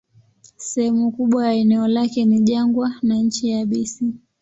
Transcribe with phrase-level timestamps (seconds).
[0.57, 4.13] Sehemu kubwa ya eneo lake ni jangwa na nchi yabisi.